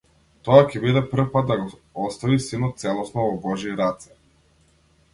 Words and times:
Тоа 0.45 0.61
ќе 0.71 0.79
биде 0.85 1.03
првпат 1.11 1.51
да 1.51 1.59
го 1.59 1.69
остави 2.07 2.41
синот 2.49 2.83
целосно 2.85 3.29
во 3.29 3.39
божји 3.47 3.79
раце. 3.85 4.15